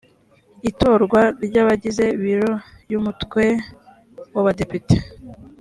itorwa 0.69 1.21
ry 1.45 1.55
abagize 1.63 2.05
biro 2.21 2.51
y 2.91 2.93
umutwe 2.99 3.43
w 4.33 4.37
abadepite 4.41 4.95